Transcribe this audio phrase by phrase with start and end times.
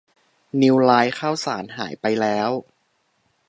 [0.61, 2.49] นิวไลท์ข้าวสารหายไปแล้ว